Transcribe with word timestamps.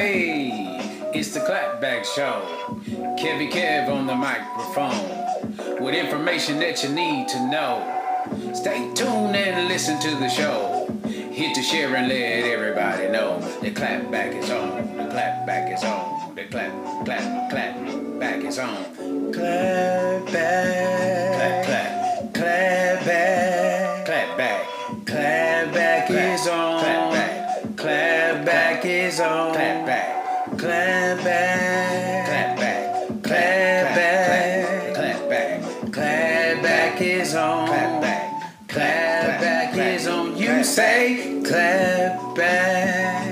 Hey, 0.00 0.80
it's 1.12 1.34
the 1.34 1.40
Clapback 1.40 2.06
Show. 2.06 2.40
Kevy 3.20 3.52
Kev 3.52 3.90
on 3.90 4.06
the 4.06 4.14
microphone 4.14 5.84
with 5.84 5.94
information 5.94 6.58
that 6.60 6.82
you 6.82 6.88
need 6.88 7.28
to 7.28 7.50
know. 7.50 7.84
Stay 8.54 8.90
tuned 8.94 9.36
and 9.36 9.68
listen 9.68 10.00
to 10.00 10.16
the 10.16 10.30
show. 10.30 10.86
Hit 11.04 11.54
the 11.54 11.62
share 11.62 11.94
and 11.96 12.08
let 12.08 12.16
everybody 12.16 13.08
know 13.08 13.40
the 13.60 13.72
clapback 13.72 14.42
is 14.42 14.50
on. 14.50 14.96
The 14.96 15.02
clapback 15.02 15.74
is 15.74 15.84
on. 15.84 16.34
The 16.34 16.44
clap, 16.46 17.04
clap, 17.04 17.50
clap 17.50 18.18
back 18.18 18.42
is 18.42 18.58
on. 18.58 19.32
Clap 19.34 20.32
back. 20.32 21.36
Clap, 21.36 21.64
clap. 21.66 21.89
Back 28.80 28.90
is 28.90 29.20
on. 29.20 29.52
Clap 29.52 29.86
back. 29.86 30.58
Clap 30.58 31.24
back. 31.24 32.26
Clap 32.26 32.56
back. 32.56 33.22
Clap 33.22 33.94
back. 33.94 34.94
Clap 34.94 35.28
back. 35.28 35.92
Clap 35.92 36.62
back 36.62 37.02
is 37.02 37.34
on. 37.34 37.66
Clap 37.66 38.00
back. 38.00 38.68
Clap 38.68 39.40
back 39.40 39.76
is 39.76 40.06
on. 40.06 40.36
You 40.36 40.64
say 40.64 41.42
clap 41.44 42.34
back. 42.34 43.29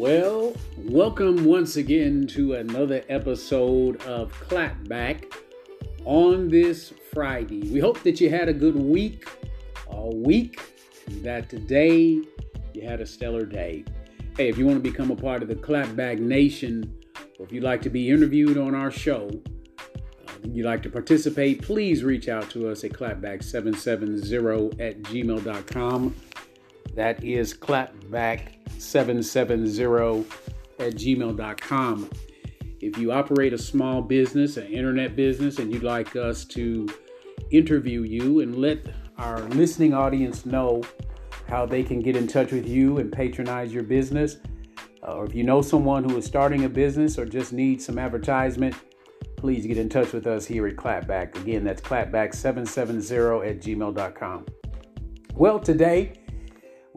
Well, 0.00 0.54
welcome 0.78 1.44
once 1.44 1.76
again 1.76 2.26
to 2.28 2.54
another 2.54 3.04
episode 3.10 4.00
of 4.04 4.32
Clapback 4.48 5.30
on 6.06 6.48
this 6.48 6.94
Friday. 7.12 7.70
We 7.70 7.80
hope 7.80 8.02
that 8.04 8.18
you 8.18 8.30
had 8.30 8.48
a 8.48 8.54
good 8.54 8.76
week, 8.76 9.28
a 9.90 10.08
week, 10.08 10.58
that 11.20 11.50
today 11.50 12.18
you 12.72 12.82
had 12.82 13.02
a 13.02 13.06
stellar 13.06 13.44
day. 13.44 13.84
Hey, 14.38 14.48
if 14.48 14.56
you 14.56 14.64
want 14.64 14.82
to 14.82 14.90
become 14.90 15.10
a 15.10 15.16
part 15.16 15.42
of 15.42 15.48
the 15.48 15.54
Clapback 15.54 16.18
Nation, 16.18 16.98
or 17.38 17.44
if 17.44 17.52
you'd 17.52 17.62
like 17.62 17.82
to 17.82 17.90
be 17.90 18.08
interviewed 18.08 18.56
on 18.56 18.74
our 18.74 18.90
show, 18.90 19.28
uh, 19.78 20.32
you'd 20.44 20.64
like 20.64 20.82
to 20.84 20.88
participate, 20.88 21.60
please 21.60 22.02
reach 22.04 22.26
out 22.26 22.48
to 22.52 22.70
us 22.70 22.84
at 22.84 22.92
clapback770 22.92 24.80
at 24.80 25.02
gmail.com. 25.02 26.14
That 26.94 27.24
is 27.24 27.54
clapback770 27.54 30.26
at 30.78 30.94
gmail.com. 30.94 32.10
If 32.80 32.96
you 32.96 33.12
operate 33.12 33.52
a 33.52 33.58
small 33.58 34.00
business, 34.00 34.56
an 34.56 34.66
internet 34.66 35.14
business, 35.14 35.58
and 35.58 35.72
you'd 35.72 35.82
like 35.82 36.16
us 36.16 36.44
to 36.46 36.88
interview 37.50 38.02
you 38.02 38.40
and 38.40 38.56
let 38.56 38.78
our 39.18 39.40
listening 39.50 39.92
audience 39.92 40.46
know 40.46 40.82
how 41.46 41.66
they 41.66 41.82
can 41.82 42.00
get 42.00 42.16
in 42.16 42.26
touch 42.26 42.52
with 42.52 42.66
you 42.66 42.98
and 42.98 43.12
patronize 43.12 43.72
your 43.72 43.82
business, 43.82 44.38
uh, 45.06 45.12
or 45.12 45.26
if 45.26 45.34
you 45.34 45.42
know 45.42 45.60
someone 45.60 46.08
who 46.08 46.16
is 46.16 46.24
starting 46.24 46.64
a 46.64 46.68
business 46.68 47.18
or 47.18 47.26
just 47.26 47.52
needs 47.52 47.84
some 47.84 47.98
advertisement, 47.98 48.74
please 49.36 49.66
get 49.66 49.78
in 49.78 49.88
touch 49.88 50.12
with 50.12 50.26
us 50.26 50.46
here 50.46 50.66
at 50.66 50.76
Clapback. 50.76 51.36
Again, 51.40 51.64
that's 51.64 51.80
clapback770 51.80 53.48
at 53.48 53.60
gmail.com. 53.60 54.46
Well, 55.34 55.58
today 55.58 56.19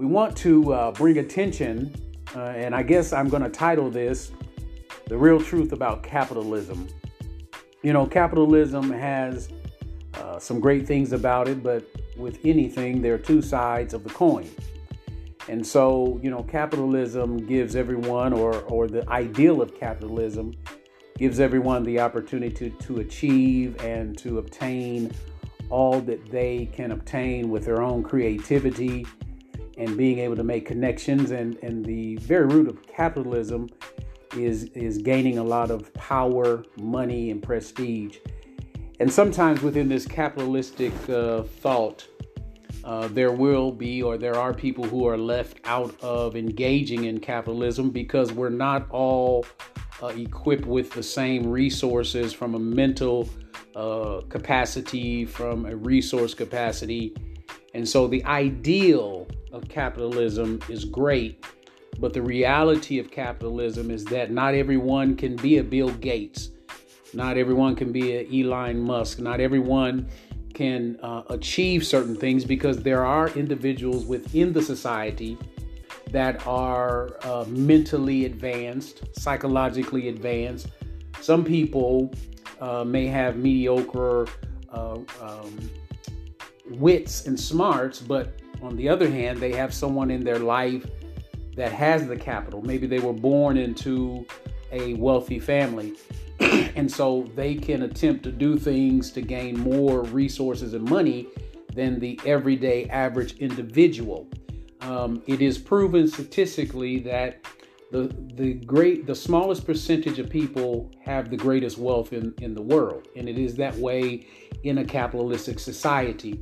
we 0.03 0.09
want 0.09 0.35
to 0.35 0.73
uh, 0.73 0.91
bring 0.91 1.19
attention, 1.19 1.95
uh, 2.35 2.39
and 2.41 2.75
I 2.75 2.83
guess 2.83 3.13
I'm 3.13 3.29
going 3.29 3.41
to 3.41 3.49
title 3.49 3.89
this 3.89 4.33
The 5.07 5.17
Real 5.17 5.39
Truth 5.39 5.71
About 5.71 6.03
Capitalism. 6.03 6.89
You 7.83 7.93
know, 7.93 8.05
capitalism 8.05 8.91
has 8.91 9.47
uh, 10.15 10.39
some 10.39 10.59
great 10.59 10.85
things 10.85 11.13
about 11.13 11.47
it, 11.47 11.63
but 11.63 11.89
with 12.17 12.37
anything, 12.43 13.01
there 13.01 13.13
are 13.13 13.17
two 13.17 13.41
sides 13.41 13.93
of 13.93 14.03
the 14.03 14.09
coin. 14.09 14.49
And 15.47 15.65
so, 15.65 16.19
you 16.21 16.29
know, 16.29 16.43
capitalism 16.43 17.37
gives 17.37 17.77
everyone, 17.77 18.33
or, 18.33 18.55
or 18.63 18.89
the 18.89 19.09
ideal 19.09 19.61
of 19.61 19.73
capitalism, 19.79 20.53
gives 21.17 21.39
everyone 21.39 21.81
the 21.83 22.01
opportunity 22.01 22.69
to, 22.69 22.69
to 22.87 22.99
achieve 22.99 23.81
and 23.81 24.17
to 24.17 24.39
obtain 24.39 25.13
all 25.69 26.01
that 26.01 26.29
they 26.29 26.69
can 26.73 26.91
obtain 26.91 27.49
with 27.49 27.63
their 27.63 27.81
own 27.81 28.03
creativity 28.03 29.05
and 29.77 29.97
being 29.97 30.19
able 30.19 30.35
to 30.35 30.43
make 30.43 30.65
connections. 30.65 31.31
And, 31.31 31.57
and 31.63 31.85
the 31.85 32.17
very 32.17 32.45
root 32.45 32.67
of 32.67 32.85
capitalism 32.87 33.69
is, 34.37 34.65
is 34.73 34.97
gaining 34.97 35.37
a 35.37 35.43
lot 35.43 35.71
of 35.71 35.93
power, 35.93 36.63
money, 36.77 37.31
and 37.31 37.41
prestige. 37.41 38.17
And 38.99 39.11
sometimes 39.11 39.61
within 39.61 39.89
this 39.89 40.05
capitalistic 40.05 40.93
uh, 41.09 41.43
thought, 41.43 42.07
uh, 42.83 43.07
there 43.09 43.31
will 43.31 43.71
be 43.71 44.03
or 44.03 44.17
there 44.17 44.35
are 44.35 44.53
people 44.53 44.83
who 44.83 45.07
are 45.07 45.17
left 45.17 45.59
out 45.63 45.95
of 46.01 46.35
engaging 46.35 47.05
in 47.05 47.19
capitalism 47.19 47.89
because 47.89 48.33
we're 48.33 48.49
not 48.49 48.89
all 48.91 49.45
uh, 50.01 50.07
equipped 50.07 50.65
with 50.65 50.91
the 50.91 51.03
same 51.03 51.47
resources 51.47 52.33
from 52.33 52.55
a 52.55 52.59
mental 52.59 53.29
uh, 53.75 54.21
capacity, 54.29 55.25
from 55.25 55.65
a 55.65 55.75
resource 55.75 56.33
capacity. 56.33 57.15
And 57.73 57.87
so 57.87 58.07
the 58.07 58.23
ideal 58.25 59.22
of 59.53 59.69
capitalism 59.69 60.59
is 60.67 60.83
great, 60.83 61.45
but 61.99 62.11
the 62.11 62.21
reality 62.21 62.99
of 62.99 63.11
capitalism 63.11 63.91
is 63.91 64.03
that 64.05 64.31
not 64.31 64.55
everyone 64.55 65.15
can 65.15 65.35
be 65.35 65.59
a 65.59 65.63
Bill 65.63 65.89
Gates, 65.89 66.49
not 67.13 67.37
everyone 67.37 67.75
can 67.75 67.91
be 67.91 68.13
a 68.13 68.43
Elon 68.43 68.79
Musk, 68.79 69.19
not 69.19 69.39
everyone 69.39 70.09
can 70.53 70.99
uh, 71.01 71.21
achieve 71.29 71.85
certain 71.85 72.15
things 72.15 72.43
because 72.43 72.81
there 72.81 73.05
are 73.05 73.29
individuals 73.29 74.05
within 74.05 74.51
the 74.51 74.61
society 74.61 75.37
that 76.11 76.45
are 76.45 77.17
uh, 77.23 77.45
mentally 77.47 78.25
advanced, 78.25 79.03
psychologically 79.19 80.09
advanced. 80.09 80.67
Some 81.21 81.43
people 81.43 82.13
uh, 82.59 82.83
may 82.83 83.07
have 83.07 83.37
mediocre 83.37 84.27
uh, 84.71 84.99
um, 85.21 85.69
wits 86.69 87.25
and 87.25 87.39
smarts, 87.39 87.99
but 87.99 88.39
on 88.63 88.75
the 88.75 88.89
other 88.89 89.09
hand, 89.09 89.39
they 89.39 89.51
have 89.53 89.73
someone 89.73 90.09
in 90.09 90.23
their 90.23 90.39
life 90.39 90.85
that 91.55 91.71
has 91.71 92.07
the 92.07 92.15
capital. 92.15 92.61
Maybe 92.61 92.87
they 92.87 92.99
were 92.99 93.13
born 93.13 93.57
into 93.57 94.25
a 94.71 94.95
wealthy 94.95 95.39
family. 95.39 95.93
and 96.39 96.91
so 96.91 97.29
they 97.35 97.55
can 97.55 97.83
attempt 97.83 98.23
to 98.23 98.31
do 98.31 98.57
things 98.57 99.11
to 99.11 99.21
gain 99.21 99.59
more 99.59 100.03
resources 100.03 100.73
and 100.73 100.89
money 100.89 101.27
than 101.75 101.99
the 101.99 102.19
everyday 102.25 102.85
average 102.89 103.37
individual. 103.37 104.27
Um, 104.81 105.21
it 105.27 105.41
is 105.41 105.57
proven 105.57 106.07
statistically 106.07 106.99
that 106.99 107.45
the 107.91 108.13
the 108.33 108.55
great 108.55 109.05
the 109.05 109.15
smallest 109.15 109.65
percentage 109.65 110.19
of 110.19 110.29
people 110.29 110.91
have 111.01 111.29
the 111.29 111.37
greatest 111.37 111.77
wealth 111.77 112.11
in, 112.11 112.33
in 112.41 112.53
the 112.53 112.61
world, 112.61 113.07
and 113.15 113.29
it 113.29 113.37
is 113.37 113.55
that 113.55 113.75
way 113.75 114.27
in 114.63 114.79
a 114.79 114.85
capitalistic 114.85 115.59
society. 115.59 116.41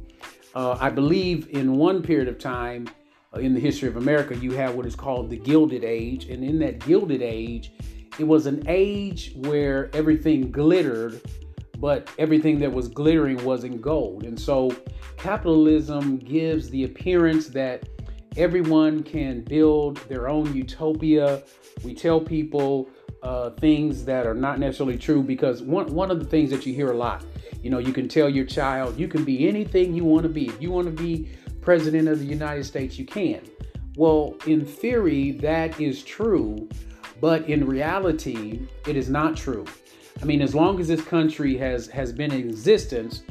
Uh, 0.54 0.78
I 0.80 0.90
believe 0.90 1.48
in 1.50 1.78
one 1.78 2.02
period 2.04 2.28
of 2.28 2.38
time 2.38 2.90
uh, 3.34 3.40
in 3.40 3.54
the 3.54 3.60
history 3.60 3.88
of 3.88 3.96
America, 3.96 4.36
you 4.36 4.52
have 4.52 4.76
what 4.76 4.86
is 4.86 4.96
called 4.96 5.30
the 5.30 5.38
Gilded 5.38 5.84
Age, 5.86 6.26
and 6.26 6.44
in 6.44 6.60
that 6.60 6.80
Gilded 6.80 7.22
Age, 7.22 7.72
it 8.20 8.26
was 8.26 8.46
an 8.46 8.64
age 8.68 9.32
where 9.36 9.90
everything 9.94 10.52
glittered, 10.52 11.22
but 11.78 12.10
everything 12.18 12.60
that 12.60 12.72
was 12.72 12.90
glittering 12.90 13.44
wasn't 13.46 13.82
gold. 13.82 14.24
And 14.24 14.38
so 14.38 14.76
capitalism 15.18 16.18
gives 16.18 16.70
the 16.70 16.84
appearance 16.84 17.48
that 17.50 17.88
everyone 18.36 19.04
can 19.04 19.42
build 19.42 19.98
their 20.10 20.28
own 20.28 20.54
utopia. 20.54 21.44
We 21.84 21.94
tell 21.94 22.20
people 22.20 22.90
uh, 23.24 23.52
things 23.52 24.04
that 24.06 24.28
are 24.28 24.34
not 24.34 24.60
necessarily 24.60 24.98
true 24.98 25.24
because 25.24 25.62
one, 25.62 25.94
one 25.94 26.12
of 26.12 26.20
the 26.20 26.26
things 26.26 26.50
that 26.50 26.66
you 26.66 26.74
hear 26.74 26.92
a 26.92 26.98
lot, 26.98 27.24
you 27.62 27.70
know, 27.70 27.80
you 27.80 27.94
can 27.94 28.08
tell 28.08 28.30
your 28.30 28.46
child 28.46 29.00
you 29.00 29.08
can 29.08 29.24
be 29.24 29.48
anything 29.48 29.94
you 29.94 30.04
want 30.04 30.24
to 30.24 30.30
be. 30.30 30.48
If 30.48 30.62
you 30.62 30.72
want 30.72 30.88
to 30.88 31.04
be 31.04 31.30
president 31.62 32.08
of 32.08 32.20
the 32.20 32.26
United 32.26 32.66
States, 32.66 32.98
you 32.98 33.06
can. 33.06 33.42
Well, 33.96 34.36
in 34.48 34.66
theory, 34.66 35.32
that 35.32 35.80
is 35.80 36.04
true, 36.04 36.68
but 37.20 37.48
in 37.48 37.68
reality, 37.68 38.68
it 38.88 38.96
is 38.96 39.10
not 39.10 39.36
true. 39.36 39.66
I 40.22 40.26
mean, 40.26 40.42
as 40.42 40.56
long 40.56 40.80
as 40.80 40.88
this 40.88 41.04
country 41.04 41.58
has 41.58 41.88
has 41.88 42.12
been 42.12 42.32
in 42.32 42.50
existence, 42.50 43.24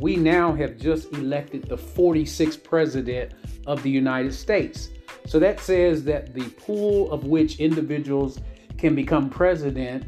we 0.00 0.16
now 0.16 0.52
have 0.54 0.76
just 0.76 1.12
elected 1.12 1.64
the 1.64 1.76
46th 1.76 2.62
president 2.62 3.32
of 3.66 3.82
the 3.82 3.90
United 3.90 4.34
States. 4.34 4.88
So 5.26 5.38
that 5.38 5.60
says 5.60 6.04
that 6.04 6.34
the 6.34 6.48
pool 6.50 7.10
of 7.12 7.24
which 7.24 7.60
individuals 7.60 8.40
can 8.78 8.94
become 8.94 9.30
president 9.30 10.04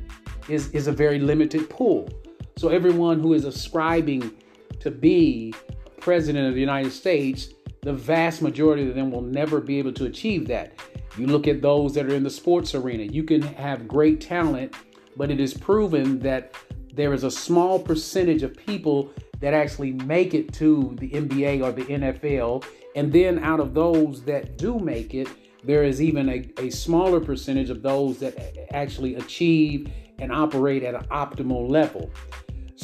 is, 0.48 0.68
is 0.70 0.88
a 0.88 0.92
very 0.92 1.18
limited 1.18 1.70
pool. 1.70 2.08
So 2.56 2.68
everyone 2.68 3.20
who 3.20 3.34
is 3.34 3.44
ascribing 3.44 4.32
to 4.80 4.90
be 4.90 5.54
president 6.00 6.48
of 6.48 6.54
the 6.54 6.60
United 6.60 6.92
States 6.92 7.48
the 7.84 7.92
vast 7.92 8.40
majority 8.40 8.88
of 8.88 8.94
them 8.94 9.10
will 9.10 9.20
never 9.20 9.60
be 9.60 9.78
able 9.78 9.92
to 9.92 10.06
achieve 10.06 10.48
that. 10.48 10.72
You 11.18 11.26
look 11.26 11.46
at 11.46 11.60
those 11.60 11.92
that 11.94 12.06
are 12.06 12.14
in 12.14 12.22
the 12.22 12.30
sports 12.30 12.74
arena, 12.74 13.04
you 13.04 13.22
can 13.22 13.42
have 13.42 13.86
great 13.86 14.22
talent, 14.22 14.74
but 15.18 15.30
it 15.30 15.38
is 15.38 15.52
proven 15.52 16.18
that 16.20 16.54
there 16.94 17.12
is 17.12 17.24
a 17.24 17.30
small 17.30 17.78
percentage 17.78 18.42
of 18.42 18.56
people 18.56 19.12
that 19.40 19.52
actually 19.52 19.92
make 19.92 20.32
it 20.32 20.50
to 20.54 20.96
the 20.98 21.10
NBA 21.10 21.62
or 21.62 21.72
the 21.72 21.84
NFL. 21.84 22.64
And 22.96 23.12
then 23.12 23.38
out 23.44 23.60
of 23.60 23.74
those 23.74 24.22
that 24.22 24.56
do 24.56 24.78
make 24.78 25.12
it, 25.12 25.28
there 25.62 25.84
is 25.84 26.00
even 26.00 26.28
a, 26.30 26.50
a 26.58 26.70
smaller 26.70 27.20
percentage 27.20 27.68
of 27.68 27.82
those 27.82 28.18
that 28.20 28.72
actually 28.72 29.16
achieve 29.16 29.90
and 30.18 30.32
operate 30.32 30.82
at 30.82 30.94
an 30.94 31.04
optimal 31.08 31.68
level. 31.68 32.10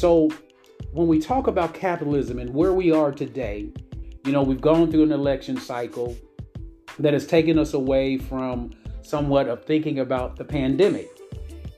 So 0.00 0.30
when 0.92 1.08
we 1.08 1.18
talk 1.18 1.46
about 1.46 1.74
capitalism 1.74 2.38
and 2.38 2.54
where 2.54 2.72
we 2.72 2.90
are 2.90 3.12
today, 3.12 3.70
you 4.24 4.32
know, 4.32 4.42
we've 4.42 4.62
gone 4.62 4.90
through 4.90 5.02
an 5.02 5.12
election 5.12 5.58
cycle 5.58 6.16
that 6.98 7.12
has 7.12 7.26
taken 7.26 7.58
us 7.58 7.74
away 7.74 8.16
from 8.16 8.70
somewhat 9.02 9.46
of 9.46 9.62
thinking 9.66 9.98
about 9.98 10.36
the 10.36 10.44
pandemic. 10.46 11.06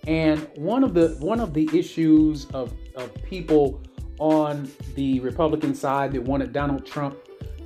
And 0.06 0.48
one 0.54 0.84
of 0.84 0.94
the 0.94 1.16
one 1.18 1.40
of 1.40 1.52
the 1.52 1.68
issues 1.76 2.46
of, 2.54 2.72
of 2.94 3.12
people 3.24 3.82
on 4.20 4.70
the 4.94 5.18
Republican 5.18 5.74
side 5.74 6.12
that 6.12 6.22
wanted 6.22 6.52
Donald 6.52 6.86
Trump 6.86 7.16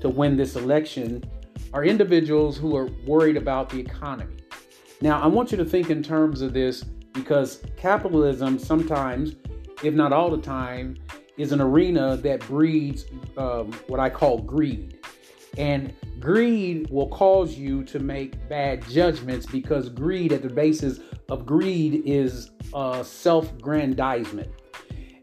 to 0.00 0.08
win 0.08 0.38
this 0.38 0.56
election 0.56 1.22
are 1.74 1.84
individuals 1.84 2.56
who 2.56 2.74
are 2.78 2.88
worried 3.06 3.36
about 3.36 3.68
the 3.68 3.78
economy. 3.78 4.36
Now, 5.02 5.20
I 5.20 5.26
want 5.26 5.50
you 5.50 5.58
to 5.58 5.66
think 5.66 5.90
in 5.90 6.02
terms 6.02 6.40
of 6.40 6.54
this 6.54 6.82
because 7.12 7.62
capitalism 7.76 8.58
sometimes, 8.58 9.36
if 9.82 9.94
not 9.94 10.12
all 10.12 10.30
the 10.30 10.42
time, 10.42 10.96
is 11.36 11.52
an 11.52 11.60
arena 11.60 12.16
that 12.16 12.40
breeds 12.40 13.04
um, 13.36 13.72
what 13.88 14.00
I 14.00 14.08
call 14.08 14.38
greed. 14.38 14.98
And 15.58 15.94
greed 16.18 16.88
will 16.90 17.08
cause 17.08 17.54
you 17.54 17.84
to 17.84 17.98
make 17.98 18.48
bad 18.48 18.86
judgments 18.88 19.46
because 19.46 19.88
greed, 19.88 20.32
at 20.32 20.42
the 20.42 20.50
basis 20.50 21.00
of 21.28 21.46
greed, 21.46 22.02
is 22.04 22.50
uh, 22.74 23.02
self 23.02 23.56
grandizement. 23.58 24.48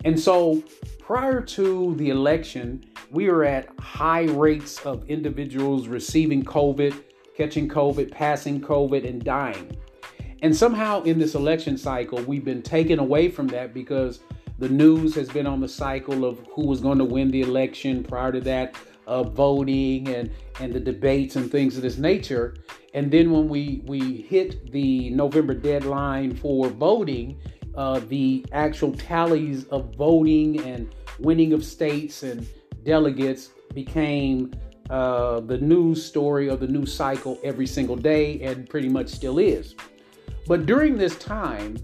And 0.06 0.20
so 0.20 0.64
prior 1.00 1.42
to 1.42 1.96
the 1.96 2.10
election, 2.10 2.84
we 3.12 3.30
were 3.30 3.44
at 3.44 3.70
high 3.80 4.24
rates 4.24 4.84
of 4.86 5.08
individuals 5.10 5.88
receiving 5.88 6.44
COVID, 6.44 7.04
catching 7.38 7.70
COVID, 7.70 8.12
passing 8.12 8.60
COVID, 8.60 9.08
and 9.08 9.24
dying. 9.24 9.78
And 10.42 10.54
somehow 10.54 11.04
in 11.04 11.20
this 11.20 11.36
election 11.36 11.78
cycle, 11.78 12.22
we've 12.24 12.44
been 12.44 12.62
taken 12.62 13.00
away 13.00 13.30
from 13.30 13.48
that 13.48 13.74
because 13.74 14.20
the 14.63 14.69
news 14.69 15.13
has 15.13 15.27
been 15.27 15.45
on 15.45 15.60
the 15.60 15.68
cycle 15.68 16.24
of 16.24 16.39
who 16.54 16.65
was 16.65 16.80
going 16.80 16.98
to 16.98 17.04
win 17.04 17.30
the 17.30 17.42
election 17.42 18.01
prior 18.01 18.31
to 18.31 18.39
that, 18.39 18.75
uh, 19.07 19.21
voting 19.21 20.07
and 20.07 20.31
and 20.62 20.71
the 20.71 20.80
debates 20.80 21.36
and 21.36 21.51
things 21.51 21.75
of 21.75 21.83
this 21.83 21.98
nature. 21.98 22.56
And 22.94 23.12
then 23.12 23.30
when 23.31 23.50
we 23.50 23.81
we 23.86 24.21
hit 24.21 24.71
the 24.71 25.10
November 25.10 25.54
deadline 25.54 26.33
for 26.33 26.69
voting, 26.69 27.38
uh, 27.75 28.00
the 28.07 28.45
actual 28.54 28.94
tallies 28.94 29.65
of 29.65 29.94
voting 29.95 30.62
and 30.62 30.95
winning 31.19 31.51
of 31.51 31.65
states 31.65 32.24
and 32.24 32.48
delegates 32.86 33.50
became 33.74 34.54
uh, 34.89 35.42
the 35.42 35.57
news 35.57 36.06
story 36.06 36.48
of 36.48 36.62
the 36.62 36.68
news 36.68 36.94
cycle 36.95 37.38
every 37.44 37.68
single 37.68 37.98
day 37.98 38.39
and 38.42 38.69
pretty 38.69 38.88
much 38.88 39.10
still 39.10 39.39
is. 39.39 39.75
But 40.48 40.65
during 40.65 40.98
this 40.98 41.18
time, 41.18 41.75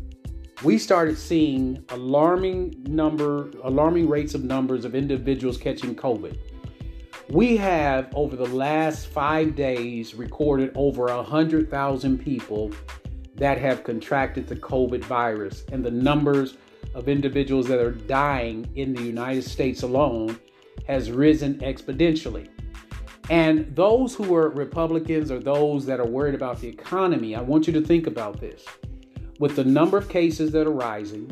we 0.63 0.77
started 0.77 1.17
seeing 1.17 1.83
alarming 1.89 2.75
number, 2.85 3.49
alarming 3.63 4.09
rates 4.09 4.33
of 4.33 4.43
numbers 4.43 4.83
of 4.83 4.93
individuals 4.93 5.57
catching 5.57 5.95
COVID. 5.95 6.37
We 7.29 7.55
have 7.57 8.09
over 8.13 8.35
the 8.35 8.47
last 8.47 9.07
five 9.07 9.55
days 9.55 10.15
recorded 10.15 10.71
over 10.75 11.07
a 11.07 11.23
hundred 11.23 11.69
thousand 11.69 12.17
people 12.17 12.71
that 13.35 13.57
have 13.57 13.85
contracted 13.85 14.47
the 14.47 14.55
COVID 14.57 15.03
virus, 15.05 15.63
and 15.71 15.85
the 15.85 15.91
numbers 15.91 16.57
of 16.93 17.07
individuals 17.07 17.67
that 17.67 17.79
are 17.79 17.91
dying 17.91 18.69
in 18.75 18.93
the 18.93 19.03
United 19.03 19.43
States 19.43 19.83
alone 19.83 20.37
has 20.87 21.09
risen 21.09 21.55
exponentially. 21.59 22.49
And 23.29 23.73
those 23.75 24.13
who 24.13 24.35
are 24.35 24.49
Republicans 24.49 25.31
or 25.31 25.39
those 25.39 25.85
that 25.85 26.01
are 26.01 26.07
worried 26.07 26.35
about 26.35 26.59
the 26.59 26.67
economy, 26.67 27.35
I 27.35 27.41
want 27.41 27.67
you 27.67 27.73
to 27.73 27.81
think 27.81 28.07
about 28.07 28.41
this. 28.41 28.65
With 29.39 29.55
the 29.55 29.63
number 29.63 29.97
of 29.97 30.09
cases 30.09 30.51
that 30.51 30.67
are 30.67 30.71
rising, 30.71 31.31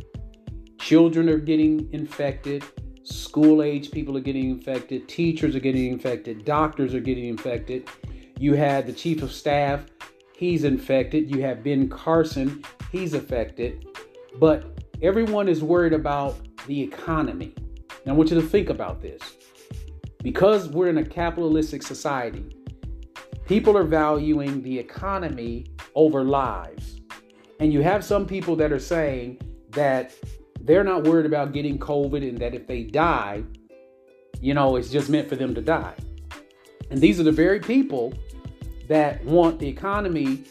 children 0.79 1.29
are 1.29 1.37
getting 1.37 1.91
infected, 1.93 2.63
school 3.03 3.61
age 3.61 3.91
people 3.91 4.17
are 4.17 4.21
getting 4.21 4.49
infected, 4.49 5.07
teachers 5.07 5.55
are 5.55 5.59
getting 5.59 5.91
infected, 5.91 6.45
doctors 6.45 6.95
are 6.95 6.99
getting 6.99 7.25
infected. 7.25 7.87
You 8.39 8.53
had 8.53 8.87
the 8.87 8.93
chief 8.93 9.21
of 9.21 9.31
staff 9.31 9.85
he's 10.37 10.63
infected. 10.63 11.29
You 11.29 11.41
have 11.41 11.63
Ben 11.63 11.89
Carson, 11.89 12.63
he's 12.91 13.13
affected. 13.13 13.87
But 14.39 14.65
everyone 15.01 15.49
is 15.49 15.63
worried 15.63 15.93
about 15.93 16.37
the 16.67 16.79
economy. 16.79 17.53
Now, 18.05 18.13
I 18.13 18.15
want 18.15 18.29
you 18.29 18.39
to 18.39 18.47
think 18.47 18.69
about 18.69 19.01
this. 19.01 19.21
Because 20.23 20.69
we're 20.69 20.89
in 20.89 20.99
a 20.99 21.05
capitalistic 21.05 21.83
society, 21.83 22.45
people 23.45 23.75
are 23.77 23.83
valuing 23.83 24.61
the 24.61 24.77
economy 24.77 25.65
over 25.95 26.23
lives. 26.23 26.96
And 27.59 27.73
you 27.73 27.81
have 27.81 28.03
some 28.03 28.25
people 28.25 28.55
that 28.57 28.71
are 28.71 28.79
saying 28.79 29.41
that 29.71 30.13
they're 30.61 30.83
not 30.83 31.03
worried 31.03 31.25
about 31.25 31.53
getting 31.53 31.79
COVID 31.79 32.27
and 32.27 32.37
that 32.39 32.53
if 32.53 32.67
they 32.67 32.83
die, 32.83 33.43
you 34.41 34.53
know, 34.53 34.75
it's 34.75 34.89
just 34.89 35.09
meant 35.09 35.27
for 35.27 35.35
them 35.35 35.55
to 35.55 35.61
die. 35.61 35.95
And 36.91 37.01
these 37.01 37.19
are 37.19 37.23
the 37.23 37.31
very 37.31 37.59
people 37.59 38.13
that 38.87 39.23
want 39.25 39.59
the 39.59 39.67
economy 39.67 40.43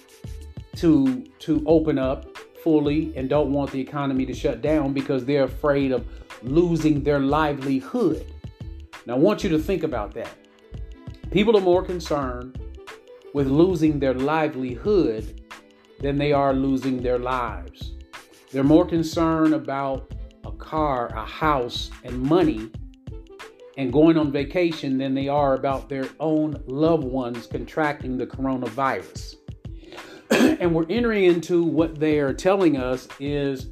to 0.76 1.24
to 1.38 1.62
open 1.66 1.98
up 1.98 2.36
fully 2.62 3.16
and 3.16 3.28
don't 3.28 3.52
want 3.52 3.70
the 3.70 3.80
economy 3.80 4.26
to 4.26 4.34
shut 4.34 4.60
down 4.60 4.92
because 4.92 5.24
they're 5.24 5.44
afraid 5.44 5.92
of 5.92 6.06
losing 6.42 7.02
their 7.02 7.20
livelihood. 7.20 8.26
Now 9.06 9.14
I 9.14 9.18
want 9.18 9.44
you 9.44 9.50
to 9.50 9.58
think 9.58 9.84
about 9.84 10.12
that. 10.14 10.30
People 11.30 11.56
are 11.56 11.60
more 11.60 11.82
concerned 11.82 12.60
with 13.32 13.46
losing 13.46 13.98
their 13.98 14.14
livelihood 14.14 15.35
than 16.00 16.16
they 16.16 16.32
are 16.32 16.52
losing 16.52 17.02
their 17.02 17.18
lives. 17.18 17.92
They're 18.52 18.64
more 18.64 18.86
concerned 18.86 19.54
about 19.54 20.12
a 20.44 20.52
car, 20.52 21.08
a 21.08 21.24
house, 21.24 21.90
and 22.04 22.20
money 22.22 22.70
and 23.76 23.92
going 23.92 24.16
on 24.16 24.32
vacation 24.32 24.98
than 24.98 25.14
they 25.14 25.28
are 25.28 25.54
about 25.54 25.88
their 25.88 26.08
own 26.18 26.62
loved 26.66 27.04
ones 27.04 27.46
contracting 27.46 28.16
the 28.16 28.26
coronavirus. 28.26 29.36
and 30.30 30.74
we're 30.74 30.86
entering 30.88 31.24
into 31.24 31.62
what 31.62 31.98
they 31.98 32.18
are 32.18 32.32
telling 32.32 32.76
us 32.76 33.06
is 33.20 33.68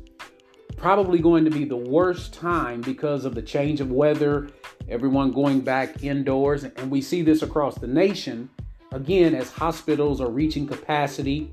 probably 0.76 1.19
going 1.19 1.45
to 1.45 1.50
be 1.50 1.64
the 1.64 1.76
worst 1.76 2.35
time 2.35 2.81
because 2.83 3.25
of 3.25 3.35
the 3.35 3.43
change 3.43 3.81
of 3.81 3.90
weather, 3.90 4.49
everyone 4.88 5.33
going 5.33 5.61
back 5.61 6.04
indoors. 6.04 6.64
And 6.64 6.90
we 6.90 7.00
see 7.00 7.23
this 7.23 7.43
across 7.43 7.76
the 7.76 7.87
nation 7.87 8.50
again 8.93 9.35
as 9.35 9.50
hospitals 9.50 10.21
are 10.21 10.31
reaching 10.31 10.66
capacity. 10.66 11.50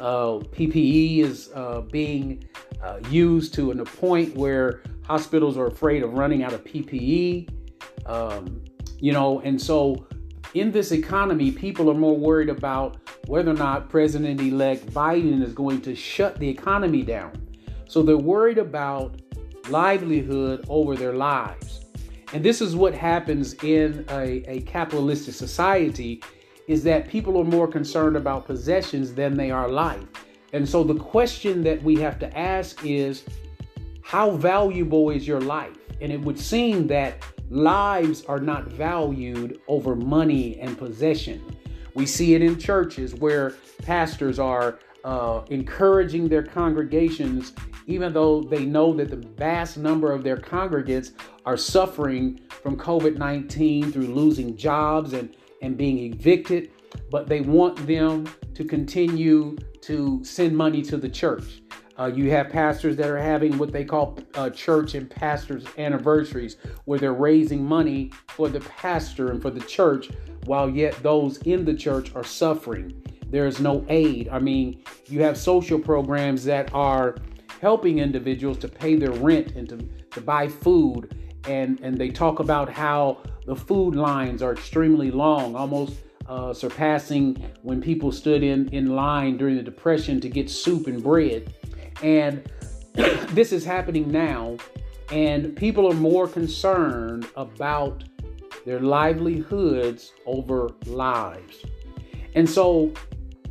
Uh, 0.00 0.40
PPE 0.54 1.18
is 1.18 1.50
uh, 1.54 1.82
being 1.82 2.44
uh, 2.82 2.98
used 3.08 3.54
to 3.54 3.70
a 3.70 3.84
point 3.84 4.34
where 4.36 4.82
hospitals 5.04 5.56
are 5.56 5.66
afraid 5.66 6.02
of 6.02 6.14
running 6.14 6.42
out 6.42 6.52
of 6.52 6.64
PPE. 6.64 7.48
Um, 8.06 8.62
you 8.98 9.12
know, 9.12 9.40
and 9.40 9.60
so 9.60 10.06
in 10.54 10.70
this 10.70 10.92
economy, 10.92 11.50
people 11.50 11.90
are 11.90 11.94
more 11.94 12.16
worried 12.16 12.48
about 12.48 12.98
whether 13.26 13.50
or 13.50 13.54
not 13.54 13.88
President 13.88 14.40
elect 14.40 14.86
Biden 14.86 15.42
is 15.42 15.54
going 15.54 15.80
to 15.82 15.94
shut 15.94 16.38
the 16.38 16.48
economy 16.48 17.02
down. 17.02 17.32
So 17.88 18.02
they're 18.02 18.16
worried 18.16 18.58
about 18.58 19.20
livelihood 19.68 20.64
over 20.68 20.96
their 20.96 21.14
lives. 21.14 21.86
And 22.32 22.44
this 22.44 22.60
is 22.60 22.74
what 22.74 22.94
happens 22.94 23.54
in 23.62 24.04
a, 24.08 24.42
a 24.48 24.60
capitalistic 24.62 25.34
society 25.34 26.22
is 26.68 26.82
that 26.84 27.08
people 27.08 27.38
are 27.38 27.44
more 27.44 27.68
concerned 27.68 28.16
about 28.16 28.46
possessions 28.46 29.14
than 29.14 29.36
they 29.36 29.50
are 29.50 29.68
life. 29.68 30.04
And 30.52 30.68
so 30.68 30.84
the 30.84 30.94
question 30.94 31.62
that 31.62 31.82
we 31.82 31.96
have 31.96 32.18
to 32.20 32.38
ask 32.38 32.84
is 32.84 33.24
how 34.02 34.32
valuable 34.32 35.10
is 35.10 35.26
your 35.26 35.40
life? 35.40 35.76
And 36.00 36.12
it 36.12 36.20
would 36.20 36.38
seem 36.38 36.86
that 36.88 37.22
lives 37.50 38.24
are 38.24 38.40
not 38.40 38.66
valued 38.66 39.60
over 39.68 39.94
money 39.94 40.58
and 40.60 40.76
possession. 40.76 41.42
We 41.94 42.06
see 42.06 42.34
it 42.34 42.42
in 42.42 42.58
churches 42.58 43.14
where 43.14 43.54
pastors 43.82 44.38
are 44.38 44.78
uh, 45.04 45.42
encouraging 45.50 46.28
their 46.28 46.42
congregations, 46.42 47.52
even 47.86 48.12
though 48.12 48.42
they 48.42 48.64
know 48.64 48.92
that 48.94 49.10
the 49.10 49.16
vast 49.16 49.76
number 49.76 50.12
of 50.12 50.22
their 50.22 50.36
congregants 50.36 51.12
are 51.44 51.56
suffering 51.56 52.40
from 52.48 52.76
COVID 52.76 53.16
19 53.16 53.92
through 53.92 54.06
losing 54.06 54.56
jobs 54.56 55.12
and, 55.12 55.34
and 55.62 55.76
being 55.76 55.98
evicted, 56.12 56.70
but 57.10 57.26
they 57.26 57.40
want 57.40 57.86
them 57.86 58.26
to 58.54 58.64
continue 58.64 59.56
to 59.80 60.22
send 60.22 60.56
money 60.56 60.82
to 60.82 60.96
the 60.96 61.08
church. 61.08 61.62
Uh, 61.98 62.06
you 62.06 62.30
have 62.30 62.48
pastors 62.48 62.96
that 62.96 63.08
are 63.08 63.18
having 63.18 63.56
what 63.58 63.70
they 63.72 63.84
call 63.84 64.18
uh, 64.34 64.48
church 64.50 64.94
and 64.94 65.10
pastors 65.10 65.64
anniversaries, 65.78 66.56
where 66.84 66.98
they're 66.98 67.12
raising 67.12 67.64
money 67.64 68.10
for 68.28 68.48
the 68.48 68.60
pastor 68.60 69.30
and 69.30 69.42
for 69.42 69.50
the 69.50 69.60
church, 69.60 70.10
while 70.44 70.68
yet 70.68 71.00
those 71.02 71.38
in 71.38 71.64
the 71.64 71.74
church 71.74 72.14
are 72.14 72.24
suffering. 72.24 73.02
There 73.28 73.46
is 73.46 73.60
no 73.60 73.84
aid. 73.88 74.28
I 74.30 74.38
mean, 74.38 74.82
you 75.06 75.22
have 75.22 75.36
social 75.36 75.78
programs 75.78 76.44
that 76.44 76.72
are 76.74 77.16
helping 77.60 77.98
individuals 77.98 78.58
to 78.58 78.68
pay 78.68 78.96
their 78.96 79.12
rent 79.12 79.52
and 79.52 79.68
to, 79.68 79.76
to 80.10 80.20
buy 80.20 80.48
food. 80.48 81.16
And, 81.46 81.80
and 81.80 81.98
they 81.98 82.10
talk 82.10 82.38
about 82.38 82.68
how 82.68 83.18
the 83.46 83.56
food 83.56 83.96
lines 83.96 84.42
are 84.42 84.52
extremely 84.52 85.10
long, 85.10 85.56
almost 85.56 85.94
uh, 86.28 86.54
surpassing 86.54 87.44
when 87.62 87.80
people 87.80 88.12
stood 88.12 88.42
in, 88.42 88.68
in 88.68 88.94
line 88.94 89.36
during 89.36 89.56
the 89.56 89.62
Depression 89.62 90.20
to 90.20 90.28
get 90.28 90.48
soup 90.48 90.86
and 90.86 91.02
bread. 91.02 91.52
And 92.02 92.48
this 92.94 93.52
is 93.52 93.64
happening 93.64 94.10
now, 94.10 94.56
and 95.10 95.54
people 95.56 95.90
are 95.90 95.94
more 95.94 96.28
concerned 96.28 97.26
about 97.36 98.04
their 98.64 98.80
livelihoods 98.80 100.12
over 100.26 100.70
lives. 100.86 101.64
And 102.34 102.48
so, 102.48 102.92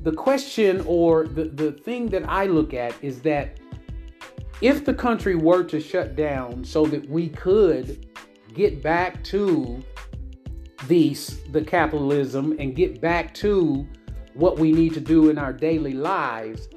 the 0.04 0.12
question 0.12 0.84
or 0.88 1.28
the, 1.28 1.46
the 1.46 1.72
thing 1.72 2.08
that 2.08 2.28
I 2.28 2.46
look 2.46 2.74
at 2.74 2.96
is 3.04 3.22
that 3.22 3.60
if 4.62 4.86
the 4.86 4.94
country 4.94 5.36
were 5.36 5.64
to 5.64 5.80
shut 5.80 6.16
down 6.16 6.64
so 6.64 6.86
that 6.86 7.08
we 7.10 7.30
could 7.30 8.08
get 8.54 8.82
back 8.84 9.24
to 9.24 9.84
these 10.88 11.42
the 11.52 11.62
capitalism 11.62 12.56
and 12.60 12.76
get 12.76 13.02
back 13.02 13.34
to 13.34 13.88
what 14.34 14.58
we 14.58 14.72
need 14.72 14.94
to 14.94 15.00
do 15.00 15.30
in 15.30 15.38
our 15.38 15.54
daily 15.54 15.94
lives 15.94 16.68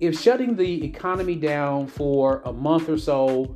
if 0.00 0.18
shutting 0.18 0.56
the 0.56 0.84
economy 0.84 1.36
down 1.36 1.86
for 1.86 2.40
a 2.46 2.52
month 2.52 2.88
or 2.88 2.96
so 2.96 3.54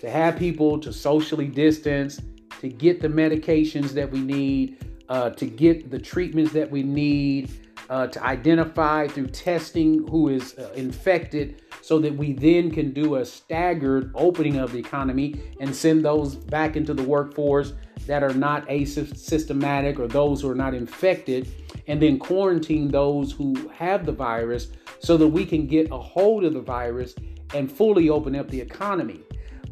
to 0.00 0.10
have 0.10 0.36
people 0.36 0.78
to 0.78 0.92
socially 0.92 1.46
distance 1.46 2.20
to 2.60 2.68
get 2.68 3.00
the 3.00 3.08
medications 3.08 3.90
that 3.90 4.10
we 4.10 4.20
need 4.20 4.84
uh, 5.08 5.30
to 5.30 5.46
get 5.46 5.90
the 5.90 5.98
treatments 5.98 6.52
that 6.52 6.70
we 6.70 6.82
need 6.82 7.50
uh, 7.88 8.06
to 8.06 8.22
identify 8.22 9.06
through 9.06 9.28
testing 9.28 10.06
who 10.08 10.28
is 10.28 10.58
uh, 10.58 10.70
infected 10.74 11.62
so 11.80 11.98
that 11.98 12.14
we 12.14 12.32
then 12.32 12.70
can 12.70 12.92
do 12.92 13.16
a 13.16 13.24
staggered 13.24 14.10
opening 14.14 14.56
of 14.56 14.72
the 14.72 14.78
economy 14.78 15.40
and 15.60 15.74
send 15.74 16.04
those 16.04 16.34
back 16.34 16.76
into 16.76 16.92
the 16.92 17.02
workforce 17.02 17.72
that 18.06 18.22
are 18.22 18.34
not 18.34 18.66
asymptomatic 18.68 19.98
or 19.98 20.06
those 20.06 20.40
who 20.40 20.50
are 20.50 20.54
not 20.54 20.74
infected, 20.74 21.48
and 21.86 22.00
then 22.00 22.18
quarantine 22.18 22.88
those 22.88 23.32
who 23.32 23.54
have 23.68 24.06
the 24.06 24.12
virus 24.12 24.68
so 24.98 25.16
that 25.16 25.28
we 25.28 25.44
can 25.44 25.66
get 25.66 25.90
a 25.90 25.98
hold 25.98 26.44
of 26.44 26.54
the 26.54 26.60
virus 26.60 27.14
and 27.54 27.70
fully 27.70 28.08
open 28.08 28.34
up 28.34 28.48
the 28.48 28.60
economy. 28.60 29.20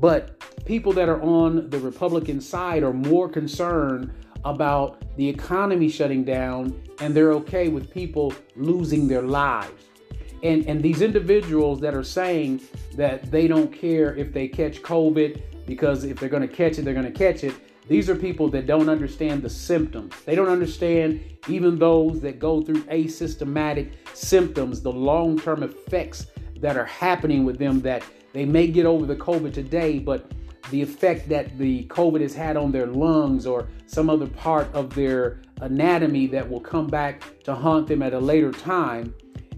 But 0.00 0.38
people 0.66 0.92
that 0.92 1.08
are 1.08 1.20
on 1.22 1.70
the 1.70 1.78
Republican 1.78 2.40
side 2.40 2.82
are 2.82 2.92
more 2.92 3.28
concerned 3.28 4.12
about 4.50 5.02
the 5.16 5.28
economy 5.28 5.88
shutting 5.88 6.24
down 6.24 6.80
and 7.00 7.14
they're 7.14 7.32
okay 7.32 7.68
with 7.68 7.90
people 7.90 8.32
losing 8.54 9.08
their 9.08 9.22
lives. 9.22 9.84
And, 10.42 10.66
and 10.66 10.82
these 10.82 11.02
individuals 11.02 11.80
that 11.80 11.94
are 11.94 12.04
saying 12.04 12.60
that 12.94 13.30
they 13.30 13.48
don't 13.48 13.72
care 13.72 14.14
if 14.16 14.32
they 14.32 14.48
catch 14.48 14.82
COVID 14.82 15.42
because 15.66 16.04
if 16.04 16.20
they're 16.20 16.28
going 16.28 16.46
to 16.46 16.54
catch 16.54 16.78
it, 16.78 16.84
they're 16.84 16.94
going 16.94 17.12
to 17.12 17.18
catch 17.18 17.42
it. 17.42 17.54
These 17.88 18.10
are 18.10 18.14
people 18.16 18.48
that 18.50 18.66
don't 18.66 18.88
understand 18.88 19.42
the 19.42 19.50
symptoms. 19.50 20.12
They 20.24 20.34
don't 20.34 20.48
understand 20.48 21.20
even 21.48 21.78
those 21.78 22.20
that 22.20 22.38
go 22.38 22.60
through 22.62 22.82
asymptomatic 22.84 23.92
symptoms, 24.14 24.82
the 24.82 24.92
long 24.92 25.38
term 25.38 25.62
effects 25.62 26.26
that 26.60 26.76
are 26.76 26.84
happening 26.84 27.44
with 27.44 27.58
them 27.58 27.80
that 27.82 28.02
they 28.32 28.44
may 28.44 28.66
get 28.66 28.86
over 28.86 29.06
the 29.06 29.16
COVID 29.16 29.52
today, 29.52 29.98
but 29.98 30.30
the 30.70 30.82
effect 30.82 31.28
that 31.28 31.58
the 31.58 31.84
COVID 31.86 32.20
has 32.20 32.34
had 32.34 32.56
on 32.56 32.72
their 32.72 32.86
lungs 32.86 33.46
or 33.46 33.68
some 33.86 34.10
other 34.10 34.26
part 34.26 34.72
of 34.74 34.94
their 34.94 35.40
anatomy 35.60 36.26
that 36.28 36.48
will 36.48 36.60
come 36.60 36.86
back 36.86 37.22
to 37.44 37.54
haunt 37.54 37.86
them 37.86 38.02
at 38.02 38.12
a 38.12 38.18
later 38.18 38.52
time. 38.52 39.14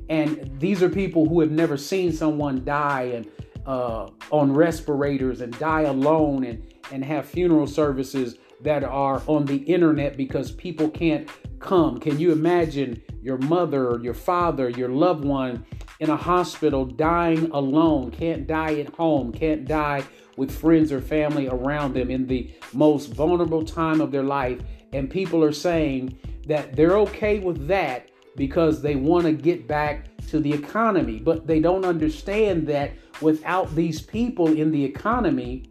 And 0.09 0.51
these 0.59 0.83
are 0.83 0.89
people 0.89 1.29
who 1.29 1.41
have 1.41 1.51
never 1.51 1.77
seen 1.77 2.13
someone 2.13 2.65
die 2.65 3.03
and 3.15 3.31
uh, 3.67 4.09
on 4.31 4.53
respirators 4.53 5.41
and 5.41 5.57
die 5.59 5.83
alone 5.83 6.45
and, 6.45 6.63
and 6.91 7.05
have 7.05 7.27
funeral 7.27 7.67
services 7.67 8.37
that 8.63 8.83
are 8.83 9.23
on 9.27 9.45
the 9.45 9.57
internet 9.57 10.17
because 10.17 10.51
people 10.53 10.89
can't 10.89 11.29
come. 11.59 12.01
Can 12.01 12.19
you 12.19 12.33
imagine 12.33 13.03
your 13.23 13.39
mother, 13.39 13.99
your 14.03 14.15
father, 14.15 14.71
your 14.71 14.89
loved 14.89 15.25
one 15.25 15.65
in 16.01 16.11
a 16.11 16.17
hospital 16.17 16.85
dying 16.85 17.51
alone, 17.51 18.11
can't 18.11 18.47
die 18.47 18.81
at 18.81 18.95
home, 18.95 19.33
can't 19.33 19.67
die 19.67 20.05
with 20.39 20.57
friends 20.57 20.93
or 20.93 21.01
family 21.01 21.49
around 21.49 21.93
them 21.95 22.11
in 22.11 22.27
the 22.27 22.51
most 22.73 23.13
vulnerable 23.13 23.65
time 23.65 24.01
of 24.01 24.13
their 24.13 24.23
life. 24.23 24.61
And 24.93 25.11
people 25.11 25.45
are 25.45 25.53
saying 25.53 26.19
that 26.47 26.75
they're 26.75 26.97
okay 26.99 27.41
with 27.41 27.67
that 27.67 28.09
because 28.37 28.81
they 28.81 28.95
want 28.95 29.27
to 29.27 29.33
get 29.33 29.67
back 29.67 30.07
to 30.29 30.39
the 30.39 30.53
economy. 30.53 31.19
But 31.19 31.47
they 31.47 31.61
don't 31.61 31.85
understand 31.85 32.67
that 32.69 32.93
without 33.21 33.75
these 33.75 34.01
people 34.01 34.47
in 34.47 34.71
the 34.71 34.83
economy, 34.83 35.65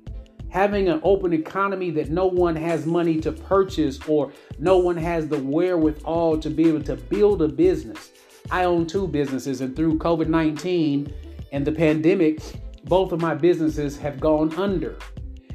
having 0.49 0.89
an 0.89 0.99
open 1.03 1.33
economy 1.33 1.89
that 1.91 2.09
no 2.09 2.27
one 2.27 2.55
has 2.55 2.85
money 2.85 3.21
to 3.21 3.31
purchase 3.31 3.99
or 4.07 4.33
no 4.59 4.77
one 4.77 4.97
has 4.97 5.27
the 5.27 5.39
wherewithal 5.39 6.39
to 6.39 6.49
be 6.49 6.67
able 6.67 6.83
to 6.83 6.95
build 6.95 7.41
a 7.41 7.47
business. 7.47 8.11
I 8.51 8.65
own 8.65 8.85
two 8.85 9.07
businesses, 9.07 9.61
and 9.61 9.75
through 9.75 9.97
COVID 9.97 10.27
19 10.27 11.13
and 11.51 11.65
the 11.65 11.71
pandemic, 11.71 12.41
both 12.87 13.11
of 13.11 13.21
my 13.21 13.33
businesses 13.33 13.97
have 13.97 14.19
gone 14.19 14.53
under. 14.55 14.97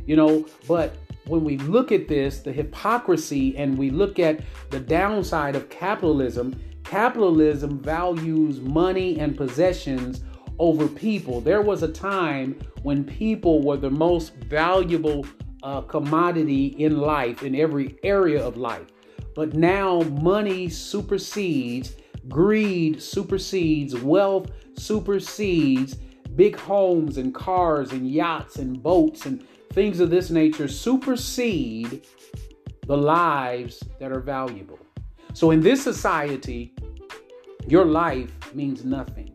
You 0.06 0.16
know, 0.16 0.46
but 0.66 0.96
when 1.26 1.44
we 1.44 1.58
look 1.58 1.92
at 1.92 2.08
this, 2.08 2.40
the 2.40 2.52
hypocrisy, 2.52 3.56
and 3.56 3.78
we 3.78 3.90
look 3.90 4.18
at 4.18 4.40
the 4.70 4.80
downside 4.80 5.54
of 5.54 5.68
capitalism, 5.68 6.60
capitalism 6.84 7.78
values 7.80 8.60
money 8.60 9.18
and 9.20 9.36
possessions 9.36 10.24
over 10.58 10.88
people. 10.88 11.40
There 11.40 11.62
was 11.62 11.82
a 11.82 11.92
time 11.92 12.58
when 12.82 13.04
people 13.04 13.62
were 13.62 13.76
the 13.76 13.90
most 13.90 14.34
valuable 14.34 15.24
uh, 15.62 15.82
commodity 15.82 16.66
in 16.78 16.98
life, 16.98 17.42
in 17.42 17.54
every 17.54 17.96
area 18.02 18.44
of 18.44 18.56
life. 18.56 18.86
But 19.34 19.54
now 19.54 20.00
money 20.00 20.68
supersedes, 20.68 21.96
greed 22.28 23.00
supersedes, 23.00 23.94
wealth 23.96 24.50
supersedes, 24.76 25.96
big 26.36 26.56
homes 26.56 27.18
and 27.18 27.34
cars 27.34 27.92
and 27.92 28.10
yachts 28.10 28.56
and 28.56 28.82
boats 28.82 29.26
and 29.26 29.46
things 29.72 30.00
of 30.00 30.10
this 30.10 30.30
nature 30.30 30.68
supersede 30.68 32.06
the 32.86 32.96
lives 32.96 33.82
that 33.98 34.12
are 34.12 34.20
valuable. 34.20 34.78
So 35.34 35.50
in 35.50 35.60
this 35.60 35.82
society, 35.82 36.74
your 37.66 37.84
life 37.84 38.54
means 38.54 38.84
nothing. 38.84 39.32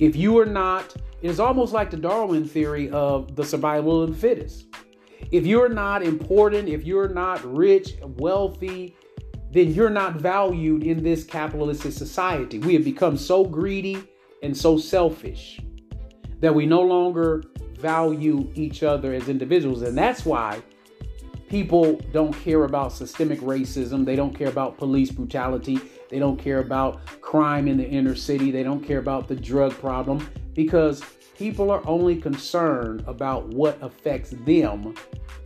If 0.00 0.16
you 0.16 0.38
are 0.38 0.46
not, 0.46 0.94
it 1.22 1.30
is 1.30 1.40
almost 1.40 1.72
like 1.72 1.90
the 1.90 1.96
Darwin 1.96 2.44
theory 2.44 2.90
of 2.90 3.36
the 3.36 3.44
survival 3.44 4.02
of 4.02 4.10
the 4.10 4.16
fittest. 4.16 4.66
If 5.30 5.46
you're 5.46 5.68
not 5.68 6.02
important, 6.02 6.68
if 6.68 6.84
you're 6.84 7.08
not 7.08 7.44
rich, 7.44 7.94
wealthy, 8.02 8.96
then 9.50 9.72
you're 9.72 9.90
not 9.90 10.16
valued 10.16 10.82
in 10.82 11.02
this 11.02 11.24
capitalistic 11.24 11.92
society. 11.92 12.58
We 12.58 12.74
have 12.74 12.84
become 12.84 13.16
so 13.16 13.44
greedy 13.44 14.02
and 14.42 14.56
so 14.56 14.76
selfish 14.76 15.60
that 16.40 16.54
we 16.54 16.66
no 16.66 16.82
longer 16.82 17.42
value 17.78 18.50
each 18.54 18.82
other 18.82 19.12
as 19.12 19.28
individuals. 19.28 19.82
And 19.82 19.96
that's 19.96 20.24
why 20.24 20.62
people 21.48 22.00
don't 22.12 22.32
care 22.32 22.64
about 22.64 22.92
systemic 22.92 23.40
racism. 23.40 24.04
They 24.04 24.16
don't 24.16 24.36
care 24.36 24.48
about 24.48 24.78
police 24.78 25.10
brutality. 25.10 25.80
They 26.08 26.18
don't 26.18 26.38
care 26.38 26.60
about 26.60 27.06
crime 27.20 27.68
in 27.68 27.76
the 27.76 27.88
inner 27.88 28.14
city. 28.14 28.50
They 28.50 28.62
don't 28.62 28.82
care 28.82 28.98
about 28.98 29.28
the 29.28 29.36
drug 29.36 29.72
problem 29.72 30.28
because 30.54 31.02
people 31.36 31.70
are 31.70 31.86
only 31.86 32.16
concerned 32.16 33.04
about 33.06 33.48
what 33.48 33.80
affects 33.82 34.30
them 34.30 34.94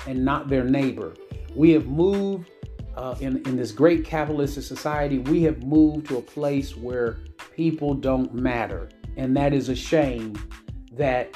and 0.06 0.24
not 0.24 0.48
their 0.48 0.64
neighbor. 0.64 1.14
We 1.54 1.70
have 1.72 1.86
moved 1.86 2.50
uh, 2.96 3.16
in, 3.20 3.38
in 3.46 3.56
this 3.56 3.72
great 3.72 4.04
capitalistic 4.04 4.62
society, 4.62 5.18
we 5.18 5.42
have 5.42 5.62
moved 5.62 6.06
to 6.08 6.18
a 6.18 6.22
place 6.22 6.76
where 6.76 7.18
people 7.54 7.94
don't 7.94 8.34
matter. 8.34 8.90
And 9.16 9.36
that 9.36 9.52
is 9.52 9.68
a 9.68 9.74
shame 9.74 10.34
that 10.92 11.34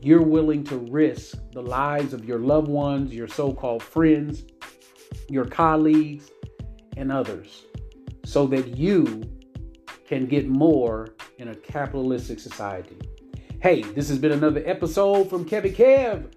you're 0.00 0.22
willing 0.22 0.64
to 0.64 0.76
risk 0.76 1.38
the 1.52 1.62
lives 1.62 2.12
of 2.12 2.24
your 2.24 2.38
loved 2.38 2.68
ones, 2.68 3.12
your 3.12 3.28
so 3.28 3.52
called 3.52 3.82
friends, 3.82 4.44
your 5.28 5.44
colleagues, 5.44 6.30
and 6.96 7.10
others 7.10 7.64
so 8.24 8.46
that 8.46 8.76
you 8.76 9.22
can 10.06 10.26
get 10.26 10.48
more 10.48 11.14
in 11.38 11.48
a 11.48 11.54
capitalistic 11.54 12.38
society. 12.38 12.96
Hey, 13.60 13.82
this 13.82 14.08
has 14.08 14.18
been 14.18 14.32
another 14.32 14.62
episode 14.66 15.30
from 15.30 15.44
Kevin 15.44 15.72
Kev 15.72 16.32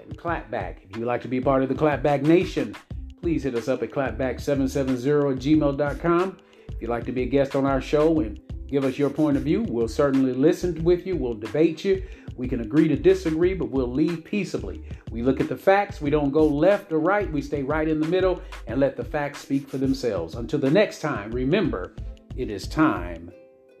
and 0.00 0.16
Clapback. 0.16 0.76
If 0.88 0.96
you'd 0.96 1.06
like 1.06 1.22
to 1.22 1.28
be 1.28 1.40
part 1.40 1.62
of 1.62 1.68
the 1.68 1.74
Clapback 1.74 2.22
Nation, 2.22 2.74
please 3.20 3.42
hit 3.42 3.54
us 3.54 3.68
up 3.68 3.82
at 3.82 3.90
clapback770 3.90 5.32
at 5.32 5.38
gmail.com. 5.38 6.38
If 6.68 6.82
you'd 6.82 6.90
like 6.90 7.04
to 7.06 7.12
be 7.12 7.22
a 7.22 7.26
guest 7.26 7.56
on 7.56 7.66
our 7.66 7.80
show 7.80 8.20
and 8.20 8.40
Give 8.68 8.84
us 8.84 8.98
your 8.98 9.10
point 9.10 9.36
of 9.36 9.42
view. 9.42 9.62
We'll 9.62 9.88
certainly 9.88 10.32
listen 10.32 10.84
with 10.84 11.06
you. 11.06 11.16
We'll 11.16 11.34
debate 11.34 11.84
you. 11.84 12.04
We 12.36 12.46
can 12.46 12.60
agree 12.60 12.86
to 12.86 12.96
disagree, 12.96 13.54
but 13.54 13.70
we'll 13.70 13.92
leave 13.92 14.24
peaceably. 14.24 14.84
We 15.10 15.22
look 15.22 15.40
at 15.40 15.48
the 15.48 15.56
facts. 15.56 16.00
We 16.00 16.10
don't 16.10 16.30
go 16.30 16.46
left 16.46 16.92
or 16.92 17.00
right. 17.00 17.30
We 17.32 17.42
stay 17.42 17.62
right 17.62 17.88
in 17.88 17.98
the 17.98 18.06
middle 18.06 18.42
and 18.66 18.78
let 18.78 18.96
the 18.96 19.04
facts 19.04 19.40
speak 19.40 19.68
for 19.68 19.78
themselves. 19.78 20.34
Until 20.34 20.60
the 20.60 20.70
next 20.70 21.00
time, 21.00 21.32
remember, 21.32 21.94
it 22.36 22.50
is 22.50 22.68
time 22.68 23.32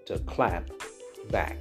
to 0.06 0.18
clap 0.20 0.70
back. 1.30 1.58